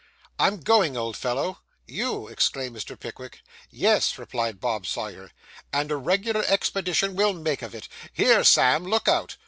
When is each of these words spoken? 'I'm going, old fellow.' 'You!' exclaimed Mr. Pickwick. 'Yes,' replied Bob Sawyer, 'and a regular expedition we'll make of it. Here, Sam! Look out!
'I'm 0.39 0.61
going, 0.61 0.97
old 0.97 1.15
fellow.' 1.15 1.59
'You!' 1.85 2.27
exclaimed 2.27 2.75
Mr. 2.75 2.99
Pickwick. 2.99 3.43
'Yes,' 3.69 4.17
replied 4.17 4.59
Bob 4.59 4.87
Sawyer, 4.87 5.29
'and 5.71 5.91
a 5.91 5.95
regular 5.95 6.43
expedition 6.47 7.13
we'll 7.15 7.33
make 7.33 7.61
of 7.61 7.75
it. 7.75 7.87
Here, 8.11 8.43
Sam! 8.43 8.83
Look 8.83 9.07
out! 9.07 9.37